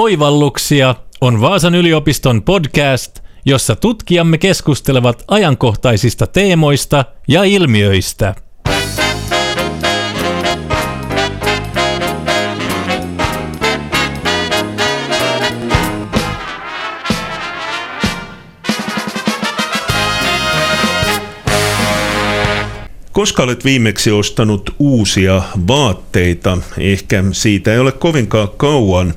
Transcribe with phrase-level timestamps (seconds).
[0.00, 8.34] Oivalluksia on Vaasan yliopiston podcast, jossa tutkijamme keskustelevat ajankohtaisista teemoista ja ilmiöistä.
[23.12, 29.14] Koska olet viimeksi ostanut uusia vaatteita, ehkä siitä ei ole kovinkaan kauan.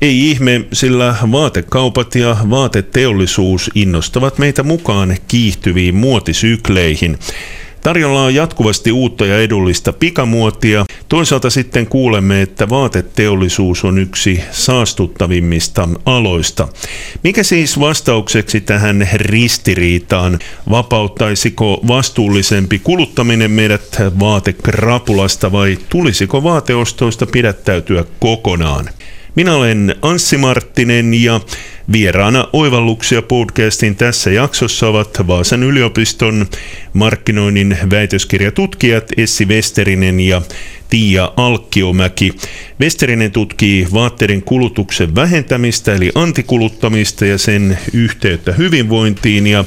[0.00, 7.18] Ei ihme, sillä vaatekaupat ja vaateteollisuus innostavat meitä mukaan kiihtyviin muotisykleihin.
[7.80, 10.86] Tarjolla on jatkuvasti uutta ja edullista pikamuotia.
[11.08, 16.68] Toisaalta sitten kuulemme, että vaateteollisuus on yksi saastuttavimmista aloista.
[17.24, 20.38] Mikä siis vastaukseksi tähän ristiriitaan?
[20.70, 28.88] Vapauttaisiko vastuullisempi kuluttaminen meidät vaatekrapulasta vai tulisiko vaateostoista pidättäytyä kokonaan?
[29.36, 31.40] Minä olen Anssi Marttinen ja
[31.92, 36.46] vieraana Oivalluksia podcastin tässä jaksossa ovat Vaasan yliopiston
[36.92, 40.42] markkinoinnin väitöskirjatutkijat Essi Westerinen ja
[40.90, 42.34] Tiia Alkkiomäki.
[42.80, 49.64] Westerinen tutkii vaatteiden kulutuksen vähentämistä eli antikuluttamista ja sen yhteyttä hyvinvointiin ja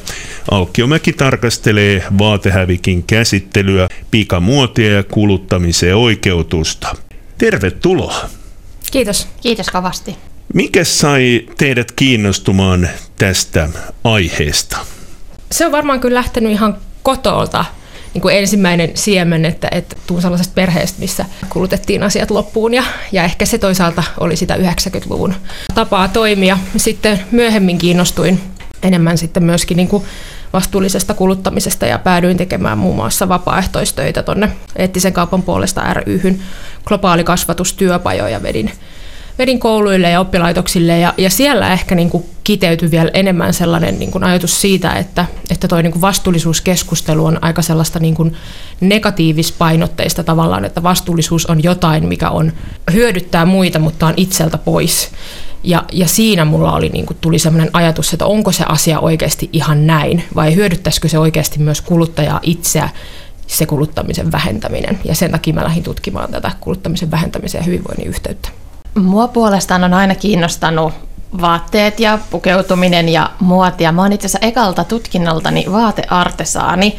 [0.52, 6.96] Alkkiomäki tarkastelee vaatehävikin käsittelyä, pikamuotia ja kuluttamisen oikeutusta.
[7.38, 8.39] Tervetuloa!
[8.92, 9.28] Kiitos.
[9.42, 10.16] Kiitos kovasti.
[10.54, 13.70] Mikä sai teidät kiinnostumaan tästä
[14.04, 14.78] aiheesta?
[15.52, 17.66] Se on varmaan kyllä lähtenyt ihan kotolta.
[18.14, 23.24] Niin kuin ensimmäinen siemen, että, että tuun sellaisesta perheestä, missä kulutettiin asiat loppuun ja, ja
[23.24, 25.34] ehkä se toisaalta oli sitä 90-luvun
[25.76, 26.58] tapaa toimia.
[26.78, 28.42] Sitten myöhemmin kiinnostuin
[28.84, 30.04] enemmän sitten myöskin niin kuin
[30.54, 36.40] vastuullisesta kuluttamisesta ja päädyin tekemään muun muassa vapaaehtoistöitä tuonne eettisen kaupan puolesta ryhyn
[36.86, 38.72] globaali kasvatustyöpajoja vedin,
[39.40, 44.12] vedin kouluille ja oppilaitoksille ja, ja siellä ehkä niin kuin kiteytyi vielä enemmän sellainen niin
[44.12, 48.36] kuin ajatus siitä, että, että niin kuin vastuullisuuskeskustelu on aika sellaista niin kuin
[48.82, 52.54] negatiivispainotteista tavallaan, että vastuullisuus on jotain, mikä on
[52.94, 55.12] hyödyttää muita, mutta on itseltä pois.
[55.64, 59.50] Ja, ja siinä mulla oli, niin kuin, tuli sellainen ajatus, että onko se asia oikeasti
[59.54, 62.90] ihan näin, vai hyödyttäisikö se oikeasti myös kuluttajaa itseä,
[63.48, 65.00] se kuluttamisen vähentäminen.
[65.06, 68.50] Ja sen takia mä lähdin tutkimaan tätä kuluttamisen vähentämisen ja hyvinvoinnin yhteyttä.
[68.96, 70.94] Mua puolestaan on aina kiinnostanut
[71.42, 73.92] vaatteet ja pukeutuminen ja muotia.
[73.92, 76.96] Mä oon itse asiassa ekalta tutkinnoltani vaateartesaani.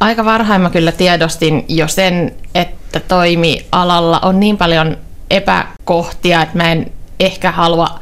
[0.00, 4.96] Aika varhain mä kyllä tiedostin jo sen, että toimialalla on niin paljon
[5.30, 8.00] epäkohtia, että mä en ehkä halua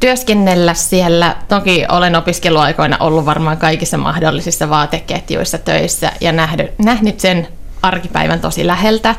[0.00, 1.36] työskennellä siellä.
[1.48, 7.48] Toki olen opiskeluaikoina ollut varmaan kaikissa mahdollisissa vaateketjuissa töissä ja nähnyt, nähnyt sen
[7.82, 9.14] arkipäivän tosi läheltä.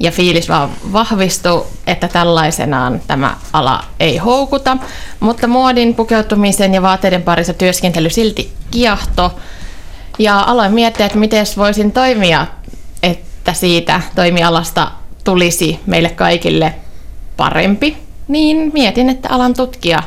[0.00, 4.76] Ja fiilis vaan vahvistui, että tällaisenaan tämä ala ei houkuta.
[5.20, 9.32] Mutta muodin, pukeutumisen ja vaatteiden parissa työskentely silti kiahto.
[10.18, 12.46] Ja aloin miettiä, että miten voisin toimia,
[13.02, 14.90] että siitä toimialasta
[15.24, 16.74] tulisi meille kaikille
[17.36, 20.02] parempi niin mietin, että alan tutkia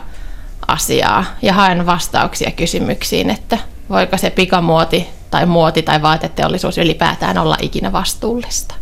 [0.68, 3.58] asiaa ja haen vastauksia kysymyksiin, että
[3.90, 8.76] voiko se pikamuoti tai muoti tai vaateteollisuus ylipäätään olla ikinä vastuullista.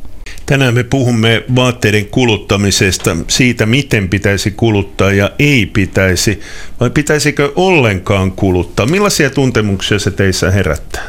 [0.46, 6.42] Tänään me puhumme vaatteiden kuluttamisesta, siitä miten pitäisi kuluttaa ja ei pitäisi,
[6.80, 8.86] vai pitäisikö ollenkaan kuluttaa?
[8.86, 11.04] Millaisia tuntemuksia se teissä herättää?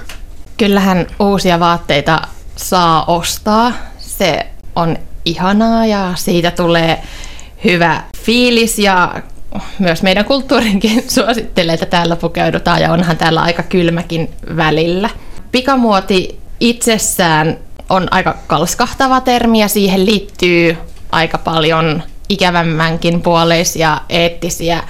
[0.56, 2.20] Kyllähän uusia vaatteita
[2.56, 3.72] saa ostaa.
[3.98, 4.46] Se
[4.76, 7.02] on ihanaa ja siitä tulee
[7.64, 9.22] hyvä fiilis ja
[9.78, 15.10] myös meidän kulttuurinkin suosittelee, että täällä pukeudutaan ja onhan täällä aika kylmäkin välillä.
[15.52, 17.58] Pikamuoti itsessään
[17.90, 20.76] on aika kalskahtava termi ja siihen liittyy
[21.12, 24.82] aika paljon ikävämmänkin puoleisia eettisiä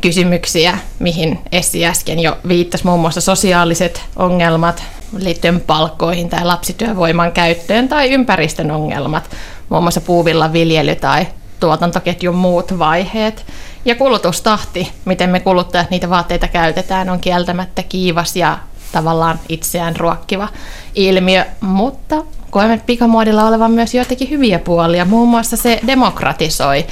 [0.00, 4.82] kysymyksiä, mihin Essi äsken jo viittasi, muun muassa sosiaaliset ongelmat
[5.18, 9.30] liittyen palkkoihin tai lapsityövoiman käyttöön tai ympäristön ongelmat,
[9.68, 11.26] muun muassa puuvilla viljely tai
[11.60, 13.46] tuotantoketjun muut vaiheet.
[13.84, 18.58] Ja kulutustahti, miten me kuluttajat niitä vaatteita käytetään, on kieltämättä kiivas ja
[18.92, 20.48] tavallaan itseään ruokkiva
[20.94, 25.04] ilmiö, mutta koemme pikamuodilla olevan myös joitakin hyviä puolia.
[25.04, 26.86] Muun muassa se demokratisoi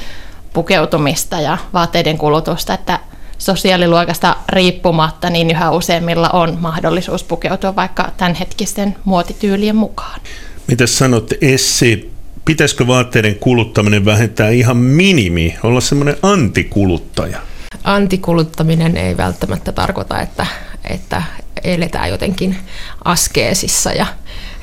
[0.53, 2.99] pukeutumista ja vaatteiden kulutusta, että
[3.39, 10.21] sosiaaliluokasta riippumatta niin yhä useimmilla on mahdollisuus pukeutua vaikka tämänhetkisten muotityylien mukaan.
[10.67, 12.14] Mitä sanot Essi
[12.45, 17.39] pitäisikö vaatteiden kuluttaminen vähentää ihan minimi, olla semmoinen antikuluttaja?
[17.85, 20.47] Antikuluttaminen ei välttämättä tarkoita, että,
[20.91, 21.23] että
[21.65, 22.57] eletään jotenkin
[23.05, 24.07] askeesissa ja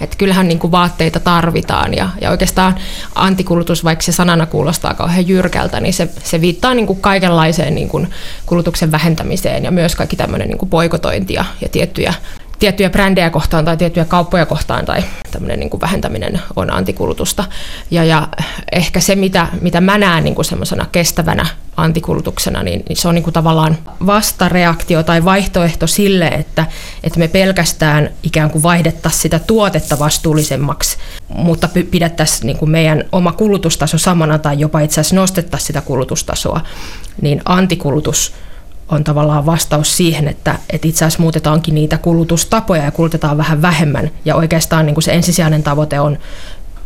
[0.01, 2.75] Että kyllähän niin kuin vaatteita tarvitaan ja, ja oikeastaan
[3.15, 7.89] antikulutus, vaikka se sanana kuulostaa kauhean jyrkältä, niin se, se viittaa niin kuin kaikenlaiseen niin
[7.89, 8.07] kuin
[8.45, 12.13] kulutuksen vähentämiseen ja myös kaikki tämmöinen niin kuin poikotointia ja tiettyjä
[12.61, 17.43] tiettyjä brändejä kohtaan tai tiettyjä kauppoja kohtaan tai tämmöinen niin kuin vähentäminen on antikulutusta.
[17.91, 18.27] Ja, ja
[18.71, 21.45] ehkä se, mitä, mitä mä näen niin kuin semmoisena kestävänä
[21.77, 26.65] antikulutuksena, niin, niin se on niin kuin tavallaan vastareaktio tai vaihtoehto sille, että,
[27.03, 30.97] että me pelkästään ikään kuin vaihdettaisiin sitä tuotetta vastuullisemmaksi,
[31.27, 36.61] mutta pidettäisiin niin kuin meidän oma kulutustaso samana tai jopa itse asiassa nostettaisiin sitä kulutustasoa,
[37.21, 38.33] niin antikulutus
[38.91, 44.11] on tavallaan vastaus siihen, että, että itse asiassa muutetaankin niitä kulutustapoja ja kulutetaan vähän vähemmän.
[44.25, 46.17] Ja oikeastaan niin kuin se ensisijainen tavoite on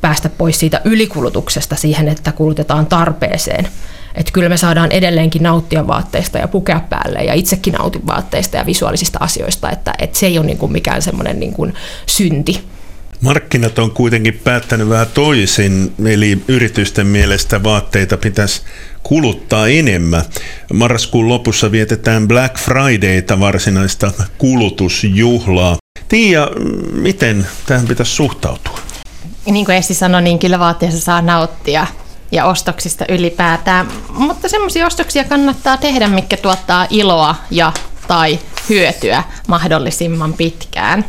[0.02, 3.68] päästä pois siitä ylikulutuksesta siihen, että kulutetaan tarpeeseen.
[4.16, 8.66] Että kyllä me saadaan edelleenkin nauttia vaatteista ja pukea päälle ja itsekin nautin vaatteista ja
[8.66, 11.74] visuaalisista asioista, että, että se ei ole niin kuin mikään semmoinen niin kuin
[12.06, 12.75] synti.
[13.22, 18.62] Markkinat on kuitenkin päättänyt vähän toisin, eli yritysten mielestä vaatteita pitäisi
[19.04, 20.22] kuluttaa enemmän.
[20.74, 25.78] Marraskuun lopussa vietetään Black Fridayta, varsinaista kulutusjuhlaa.
[26.08, 26.48] Tiia,
[26.92, 28.80] miten tähän pitäisi suhtautua?
[29.46, 31.88] Niin kuin Essi sanoi, niin kyllä vaatteessa saa nauttia
[32.32, 37.74] ja ostoksista ylipäätään, mutta semmoisia ostoksia kannattaa tehdä, mikä tuottaa iloa ja
[38.08, 38.40] tai
[38.70, 41.06] hyötyä mahdollisimman pitkään.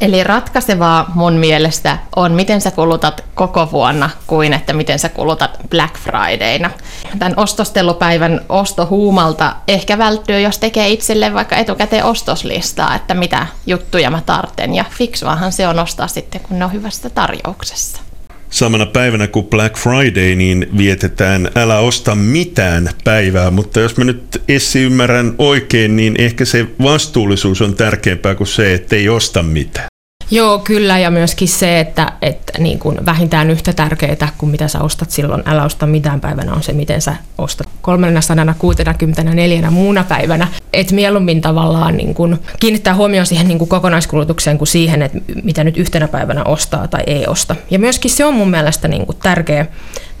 [0.00, 5.58] Eli ratkaisevaa mun mielestä on, miten sä kulutat koko vuonna kuin että miten sä kulutat
[5.70, 6.70] Black Fridayna.
[7.18, 14.22] Tämän ostostelupäivän ostohuumalta ehkä välttyy, jos tekee itselle vaikka etukäteen ostoslistaa, että mitä juttuja mä
[14.26, 14.74] tarten.
[14.74, 18.05] Ja fiksuahan se on ostaa sitten, kun ne on hyvässä tarjouksessa.
[18.50, 24.42] Samana päivänä kuin Black Friday, niin vietetään älä osta mitään päivää, mutta jos mä nyt
[24.48, 29.88] Essi ymmärrän oikein, niin ehkä se vastuullisuus on tärkeämpää kuin se, että ei osta mitään.
[30.30, 34.80] Joo, kyllä, ja myöskin se, että, että niin kuin vähintään yhtä tärkeää kuin mitä sä
[34.80, 40.48] ostat silloin, älä osta mitään päivänä, on se, miten sä ostat 364 muuna päivänä.
[40.72, 45.64] Että mieluummin tavallaan niin kuin kiinnittää huomioon siihen niin kuin kokonaiskulutukseen kuin siihen, että mitä
[45.64, 47.56] nyt yhtenä päivänä ostaa tai ei osta.
[47.70, 49.66] Ja myöskin se on mun mielestä niin kuin tärkeä,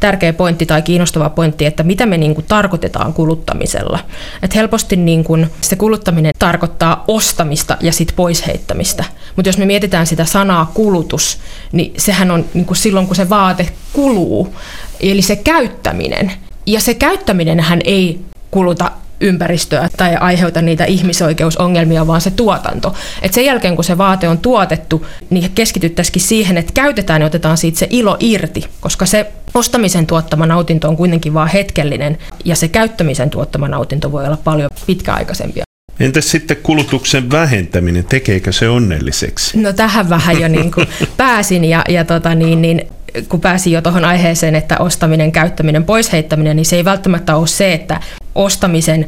[0.00, 3.98] tärkeä pointti tai kiinnostava pointti, että mitä me niin kuin tarkoitetaan kuluttamisella.
[4.42, 9.04] Et helposti niin kuin se kuluttaminen tarkoittaa ostamista ja sitten poisheittämistä.
[9.36, 11.38] Mutta jos me mietitään sitä sanaa kulutus,
[11.72, 14.54] niin sehän on niin kuin silloin, kun se vaate kuluu,
[15.00, 16.32] eli se käyttäminen.
[16.66, 18.20] Ja se käyttäminen hän ei
[18.50, 18.90] kuluta
[19.20, 22.94] ympäristöä tai aiheuta niitä ihmisoikeusongelmia, vaan se tuotanto.
[23.22, 27.56] Et sen jälkeen, kun se vaate on tuotettu, niin keskityttäisikin siihen, että käytetään ja otetaan
[27.56, 32.68] siitä se ilo irti, koska se ostamisen tuottama nautinto on kuitenkin vain hetkellinen, ja se
[32.68, 35.65] käyttämisen tuottama nautinto voi olla paljon pitkäaikaisempia.
[36.00, 39.60] Entäs sitten kulutuksen vähentäminen, tekeekö se onnelliseksi?
[39.60, 42.86] No tähän vähän jo niin kuin pääsin ja, ja tota niin, niin
[43.28, 47.72] kun pääsin jo tuohon aiheeseen, että ostaminen, käyttäminen, poisheittäminen, niin se ei välttämättä ole se,
[47.72, 48.00] että
[48.34, 49.06] ostamisen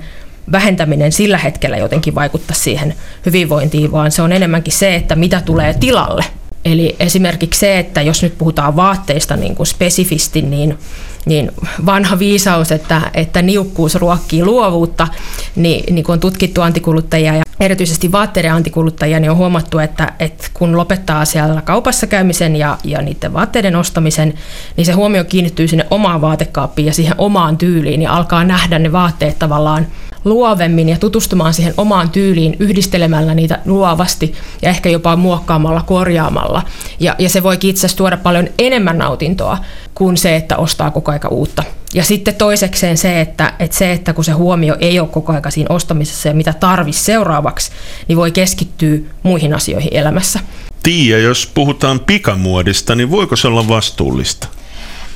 [0.52, 2.94] vähentäminen sillä hetkellä jotenkin vaikuttaa siihen
[3.26, 6.24] hyvinvointiin, vaan se on enemmänkin se, että mitä tulee tilalle.
[6.64, 10.78] Eli esimerkiksi se, että jos nyt puhutaan vaatteista niin kuin spesifisti, niin,
[11.26, 11.50] niin
[11.86, 15.08] vanha viisaus, että, että niukkuus ruokkii luovuutta,
[15.56, 20.48] niin, niin kuin on tutkittu antikuluttajia ja erityisesti vaatteiden antikuluttajia, niin on huomattu, että, että
[20.54, 24.34] kun lopettaa siellä kaupassa käymisen ja, ja niiden vaatteiden ostamisen,
[24.76, 28.92] niin se huomio kiinnittyy sinne omaan vaatekaappiin ja siihen omaan tyyliin ja alkaa nähdä ne
[28.92, 29.86] vaatteet tavallaan
[30.28, 36.62] luovemmin ja tutustumaan siihen omaan tyyliin yhdistelemällä niitä luovasti ja ehkä jopa muokkaamalla, korjaamalla.
[37.00, 39.58] Ja, ja se voi itse asiassa tuoda paljon enemmän nautintoa
[39.94, 41.62] kuin se, että ostaa koko aika uutta.
[41.94, 45.50] Ja sitten toisekseen se, että, että se, että kun se huomio ei ole koko aika
[45.50, 47.70] siinä ostamisessa ja mitä tarvisi seuraavaksi,
[48.08, 50.40] niin voi keskittyä muihin asioihin elämässä.
[50.82, 54.48] Tiia, jos puhutaan pikamuodista, niin voiko se olla vastuullista?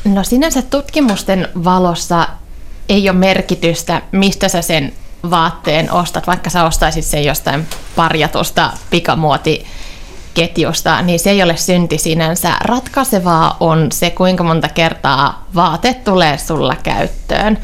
[0.04, 2.28] No sinänsä tutkimusten valossa
[2.88, 4.92] ei ole merkitystä, mistä sä sen
[5.30, 12.52] vaatteen ostat, vaikka sä ostaisit sen jostain parjatusta pikamuotiketjusta, niin se ei ole synti sinänsä.
[12.60, 17.58] Ratkaisevaa on se, kuinka monta kertaa vaate tulee sulla käyttöön.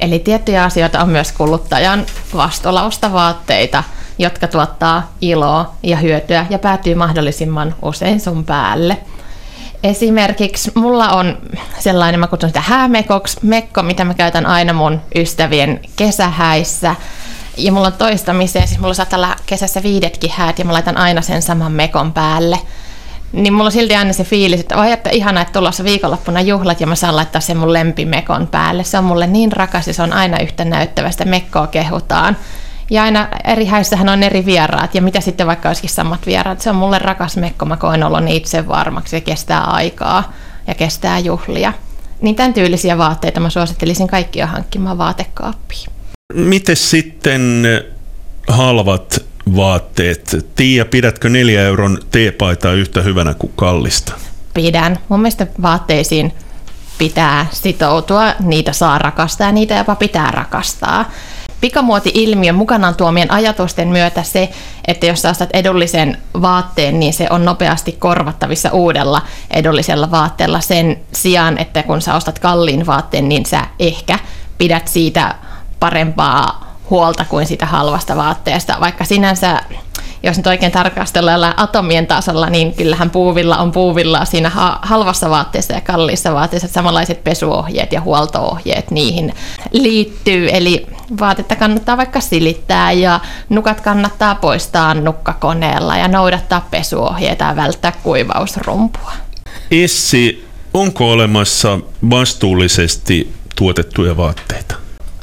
[0.00, 3.84] Eli tiettyjä asioita on myös kuluttajan vastuulla vaatteita,
[4.18, 8.98] jotka tuottaa iloa ja hyötyä ja päätyy mahdollisimman usein sun päälle.
[9.82, 11.38] Esimerkiksi mulla on
[11.78, 16.96] sellainen, mä kutsun sitä häämekoksi, mekko, mitä mä käytän aina mun ystävien kesähäissä.
[17.56, 21.22] Ja mulla on toistamiseen, siis mulla saattaa olla kesässä viidetkin häät ja mä laitan aina
[21.22, 22.58] sen saman mekon päälle.
[23.32, 26.80] Niin mulla on silti aina se fiilis, että vai että ihana, että tulossa viikonloppuna juhlat
[26.80, 28.84] ja mä saan laittaa sen mun lempimekon päälle.
[28.84, 32.36] Se on mulle niin rakas ja se on aina yhtä näyttävästä, mekkoa kehutaan.
[32.90, 36.60] Ja aina eri häissähän on eri vieraat, ja mitä sitten vaikka olisikin samat vieraat.
[36.60, 40.32] Se on mulle rakas mekko, mä koen oloni itse varmaksi, se kestää aikaa
[40.66, 41.72] ja kestää juhlia.
[42.20, 45.90] Niin tämän tyylisiä vaatteita mä suosittelisin kaikkia hankkimaan vaatekaappiin.
[46.34, 47.64] Miten sitten
[48.48, 49.24] halvat
[49.56, 50.46] vaatteet?
[50.56, 54.12] Tiia, pidätkö neljä euron teepaitaa yhtä hyvänä kuin kallista?
[54.54, 54.98] Pidän.
[55.08, 56.32] Mun mielestä vaatteisiin
[56.98, 61.10] pitää sitoutua, niitä saa rakastaa ja niitä jopa pitää rakastaa.
[61.66, 64.48] Pikamuoti-ilmiön mukanaan tuomien ajatusten myötä se,
[64.86, 71.00] että jos sä ostat edullisen vaatteen, niin se on nopeasti korvattavissa uudella edullisella vaatteella sen
[71.12, 74.18] sijaan, että kun sä ostat kalliin vaatteen, niin sä ehkä
[74.58, 75.34] pidät siitä
[75.80, 79.60] parempaa huolta kuin sitä halvasta vaatteesta, vaikka sinänsä
[80.22, 84.50] jos nyt oikein tarkastellaan atomien tasolla, niin kyllähän puuvilla on puuvilla siinä
[84.82, 86.68] halvassa vaatteessa ja kalliissa vaatteessa.
[86.68, 89.34] Samanlaiset pesuohjeet ja huoltoohjeet niihin
[89.72, 90.48] liittyy.
[90.52, 90.86] Eli
[91.20, 99.12] vaatetta kannattaa vaikka silittää ja nukat kannattaa poistaa nukkakoneella ja noudattaa pesuohjeita ja välttää kuivausrumpua.
[99.70, 101.78] Essi, onko olemassa
[102.10, 104.76] vastuullisesti tuotettuja vaatteita?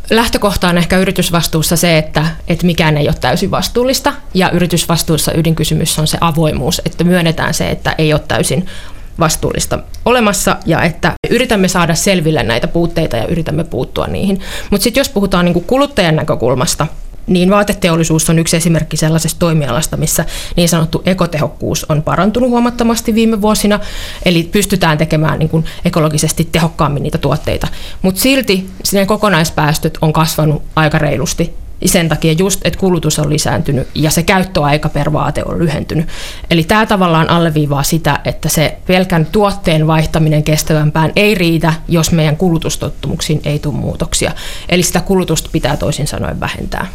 [0.09, 5.99] lähtökohta on ehkä yritysvastuussa se, että, että mikään ei ole täysin vastuullista, ja yritysvastuussa ydinkysymys
[5.99, 8.65] on se avoimuus, että myönnetään se, että ei ole täysin
[9.19, 14.39] vastuullista olemassa ja että yritämme saada selville näitä puutteita ja yritämme puuttua niihin.
[14.69, 16.87] Mutta sitten jos puhutaan niinku kuluttajan näkökulmasta,
[17.27, 23.41] niin vaateteollisuus on yksi esimerkki sellaisesta toimialasta, missä niin sanottu ekotehokkuus on parantunut huomattavasti viime
[23.41, 23.79] vuosina,
[24.25, 27.67] eli pystytään tekemään niin kuin ekologisesti tehokkaammin niitä tuotteita.
[28.01, 33.87] Mutta silti sinne kokonaispäästöt on kasvanut aika reilusti sen takia just, että kulutus on lisääntynyt
[33.95, 36.07] ja se käyttöaika per vaate on lyhentynyt.
[36.51, 42.37] Eli tämä tavallaan alleviivaa sitä, että se pelkän tuotteen vaihtaminen kestävämpään ei riitä, jos meidän
[42.37, 44.31] kulutustottumuksiin ei tule muutoksia.
[44.69, 46.87] Eli sitä kulutusta pitää toisin sanoen vähentää.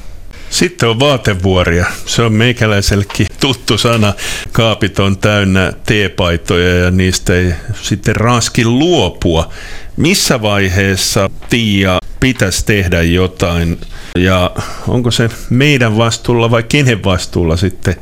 [0.50, 1.86] Sitten on vaatevuoria.
[2.06, 4.14] Se on meikäläisellekin tuttu sana.
[4.52, 9.52] Kaapit on täynnä teepaitoja ja niistä ei sitten raski luopua.
[9.96, 13.78] Missä vaiheessa Tiia pitäisi tehdä jotain
[14.18, 14.50] ja
[14.88, 17.96] onko se meidän vastuulla vai kenen vastuulla sitten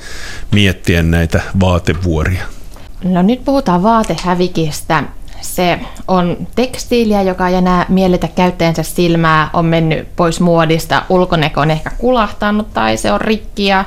[0.53, 2.45] miettiä näitä vaatevuoria?
[3.05, 5.05] No nyt puhutaan vaatehävikistä
[5.41, 11.71] se on tekstiiliä, joka ei enää miellytä käyttäjänsä silmää, on mennyt pois muodista, ulkoneko on
[11.71, 13.85] ehkä kulahtanut tai se on rikki ja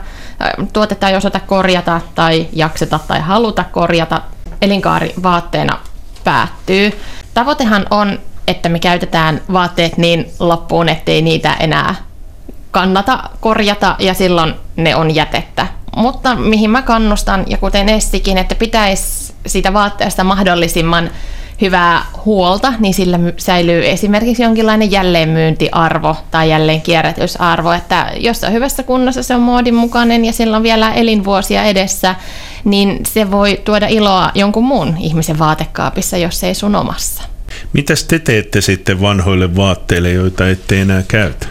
[0.73, 4.21] tuotetta ei osata korjata tai jakseta tai haluta korjata.
[4.61, 5.79] Elinkaari vaatteena
[6.23, 6.91] päättyy.
[7.33, 11.95] Tavoitehan on, että me käytetään vaatteet niin loppuun, ettei niitä enää
[12.71, 15.67] kannata korjata ja silloin ne on jätettä.
[15.95, 21.11] Mutta mihin mä kannustan, ja kuten Essikin, että pitäisi siitä vaatteesta mahdollisimman
[21.61, 28.53] hyvää huolta, niin sillä säilyy esimerkiksi jonkinlainen jälleenmyyntiarvo tai jälleen kierrätysarvo, että jos se on
[28.53, 32.15] hyvässä kunnossa, se on muodin mukainen ja sillä on vielä elinvuosia edessä,
[32.63, 37.23] niin se voi tuoda iloa jonkun muun ihmisen vaatekaapissa, jos ei sun omassa.
[37.73, 41.47] Mitäs te teette sitten vanhoille vaatteille, joita ette enää käytä?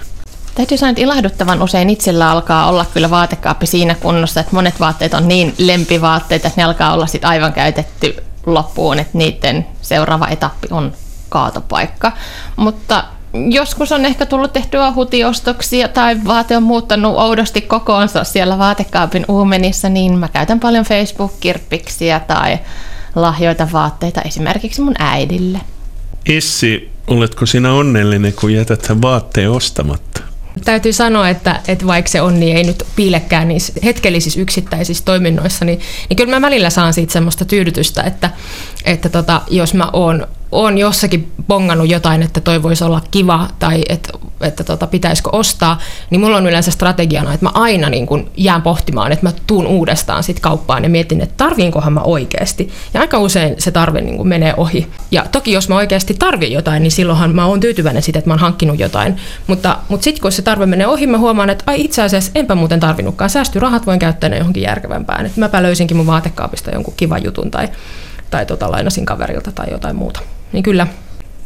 [0.59, 5.15] Täytyy sanoa, että ilahduttavan usein itsellä alkaa olla kyllä vaatekaappi siinä kunnossa, että monet vaatteet
[5.15, 10.69] on niin lempivaatteita, että ne alkaa olla sitten aivan käytetty loppuun, että niiden seuraava etappi
[10.71, 10.93] on
[11.29, 12.13] kaatopaikka.
[12.57, 13.05] Mutta
[13.51, 19.89] joskus on ehkä tullut tehtyä hutiostoksia tai vaate on muuttanut oudosti kokoonsa siellä vaatekaapin uumenissa,
[19.89, 22.59] niin mä käytän paljon Facebook-kirppiksiä tai
[23.15, 25.61] lahjoita vaatteita esimerkiksi mun äidille.
[26.27, 30.08] Essi, oletko sinä onnellinen, kun jätät vaatteen ostamatta?
[30.65, 35.81] Täytyy sanoa, että, että vaikka se onni ei nyt piilekään niissä hetkellisissä yksittäisissä toiminnoissa, niin,
[36.09, 38.31] niin kyllä mä välillä saan siitä semmoista tyydytystä, että,
[38.85, 43.83] että tota, jos mä oon on jossakin bongannut jotain, että toi voisi olla kiva tai
[43.89, 45.79] että, että tota, pitäisikö ostaa,
[46.11, 49.67] niin mulla on yleensä strategiana, että mä aina niin kun jään pohtimaan, että mä tuun
[49.67, 52.71] uudestaan sit kauppaan ja mietin, että tarviinkohan mä oikeasti.
[52.95, 54.87] Ja aika usein se tarve niin kun menee ohi.
[55.11, 58.35] Ja toki jos mä oikeasti tarvin jotain, niin silloinhan mä oon tyytyväinen siitä, että mä
[58.35, 59.17] oon hankkinut jotain.
[59.47, 62.55] Mutta, mutta sitten kun se tarve menee ohi, mä huomaan, että ai itse asiassa enpä
[62.55, 63.31] muuten tarvinnutkaan.
[63.31, 65.27] Säästyy rahat, voin käyttää ne johonkin järkevämpään.
[65.27, 67.69] Että mäpä löysinkin mun vaatekaapista jonkun kivan jutun tai,
[68.31, 70.21] tai tota, lainasin kaverilta tai jotain muuta
[70.53, 70.87] niin kyllä.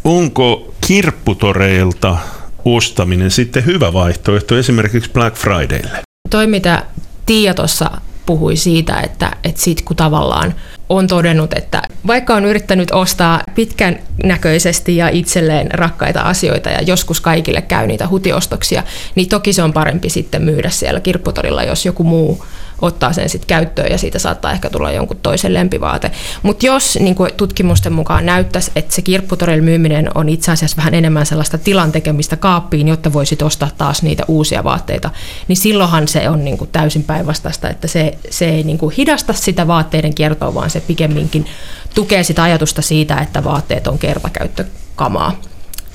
[0.05, 2.19] Onko kirpputoreilta
[2.65, 5.99] ostaminen sitten hyvä vaihtoehto esimerkiksi Black Fridaylle?
[6.31, 6.85] Toi, mitä
[7.27, 7.91] Tiia tuossa
[8.27, 10.55] puhui siitä, että, että sit kun tavallaan
[10.89, 17.21] on todennut, että vaikka on yrittänyt ostaa pitkän näköisesti ja itselleen rakkaita asioita ja joskus
[17.21, 18.83] kaikille käy niitä hutiostoksia,
[19.15, 22.45] niin toki se on parempi sitten myydä siellä kirpputorilla, jos joku muu
[22.83, 26.11] ottaa sen sitten käyttöön ja siitä saattaa ehkä tulla jonkun toisen lempivaate.
[26.43, 30.95] Mutta jos niin kuin tutkimusten mukaan näyttäisi, että se kirpputorilla myyminen on itse asiassa vähän
[30.95, 35.11] enemmän sellaista tilan tekemistä kaappiin, jotta voisit ostaa taas niitä uusia vaatteita,
[35.49, 39.33] niin silloinhan se on niin kuin täysin päinvastaista, että se, se ei niin kuin hidasta
[39.33, 41.47] sitä vaatteiden kiertoa, vaan se pikemminkin
[41.95, 45.52] tukee sitä ajatusta siitä, että vaatteet on kertakäyttökamaa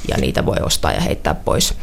[0.08, 1.74] ja niitä voi ostaa ja heittää pois.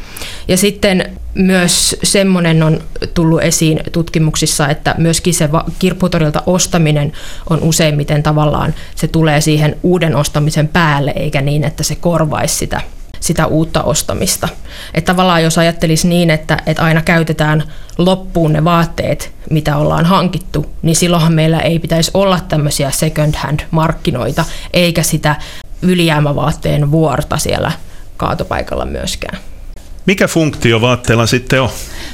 [0.49, 2.81] Ja sitten myös semmoinen on
[3.15, 7.13] tullut esiin tutkimuksissa, että myöskin se kirpputorilta ostaminen
[7.51, 12.81] on useimmiten tavallaan, se tulee siihen uuden ostamisen päälle, eikä niin, että se korvaisi sitä
[13.25, 14.49] sitä uutta ostamista.
[14.95, 17.63] Että tavallaan jos ajattelisi niin, että, että aina käytetään
[17.99, 23.61] loppuun ne vaatteet, mitä ollaan hankittu, niin silloinhan meillä ei pitäisi olla tämmöisiä second hand
[23.71, 25.37] markkinoita, eikä sitä
[25.83, 27.73] ylijäämävaatteen vuorta siellä
[28.17, 29.39] kaatopaikalla myöskään.
[30.07, 31.71] Mikä funktio vaatteella sitten on?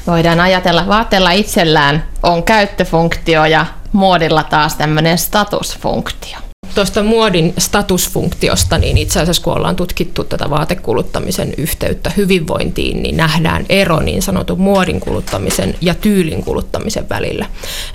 [0.06, 6.38] Voidaan ajatella, vaatteella itsellään on käyttöfunktio ja muodilla taas tämmöinen statusfunktio
[6.74, 13.66] tuosta muodin statusfunktiosta, niin itse asiassa kun ollaan tutkittu tätä vaatekuluttamisen yhteyttä hyvinvointiin, niin nähdään
[13.68, 17.46] ero niin sanotun muodin kuluttamisen ja tyylin kuluttamisen välillä.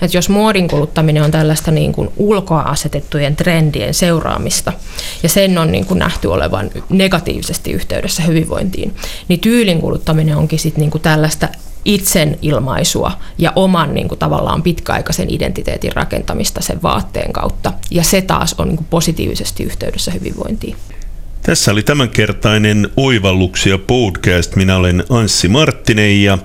[0.02, 4.72] Et jos muodin kuluttaminen on tällaista niin kuin ulkoa asetettujen trendien seuraamista,
[5.22, 8.94] ja sen on niin kuin nähty olevan negatiivisesti yhteydessä hyvinvointiin,
[9.28, 11.48] niin tyylin kuluttaminen onkin sitten niin kuin tällaista
[11.86, 17.72] itsen ilmaisua ja oman niin kuin, tavallaan pitkäaikaisen identiteetin rakentamista sen vaatteen kautta.
[17.90, 20.76] Ja se taas on niin kuin, positiivisesti yhteydessä hyvinvointiin.
[21.42, 24.56] Tässä oli tämänkertainen Oivalluksia podcast.
[24.56, 26.38] Minä olen Anssi Marttinen ja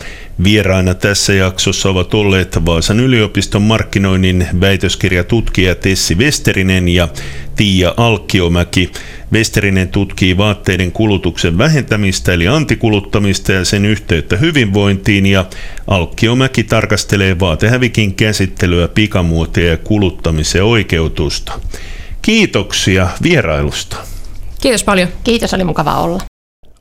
[0.43, 7.07] vieraina tässä jaksossa ovat olleet Vaasan yliopiston markkinoinnin väitöskirjatutkija Tessi Westerinen ja
[7.55, 8.91] Tiia Alkkiomäki.
[9.33, 15.45] Westerinen tutkii vaatteiden kulutuksen vähentämistä eli antikuluttamista ja sen yhteyttä hyvinvointiin ja
[15.87, 21.59] Alkkiomäki tarkastelee vaatehävikin käsittelyä, pikamuotia ja kuluttamisen oikeutusta.
[22.21, 24.10] Kiitoksia vierailusta.
[24.61, 25.07] Kiitos paljon.
[25.23, 26.19] Kiitos, oli mukava olla.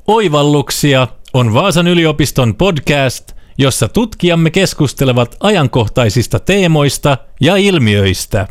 [0.07, 8.47] Oivalluksia on Vaasan yliopiston podcast, jossa tutkijamme keskustelevat ajankohtaisista teemoista ja ilmiöistä.